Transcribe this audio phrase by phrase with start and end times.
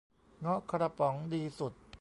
[0.41, 1.73] เงาะกระป๋องดีสุด